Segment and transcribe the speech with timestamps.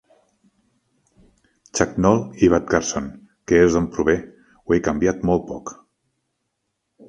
[1.79, 3.11] Chuck Noll i Bud Carson,
[3.51, 4.19] que és d'on prové,
[4.65, 5.75] ho he canviat molt poc.